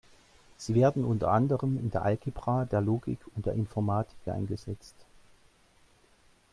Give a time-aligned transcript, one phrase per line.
[0.57, 4.95] Sie werden unter anderem in der Algebra, der Logik und der Informatik eingesetzt.